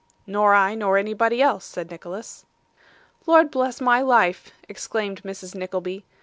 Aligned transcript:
'Nor 0.25 0.55
I, 0.55 0.73
nor 0.73 0.97
anybody 0.97 1.43
else,' 1.43 1.63
said 1.63 1.91
Nicholas. 1.91 2.43
'Lord 3.27 3.51
bless 3.51 3.79
my 3.79 4.01
life!' 4.01 4.49
exclaimed 4.67 5.21
Mrs. 5.21 5.53
Nickleby. 5.53 6.05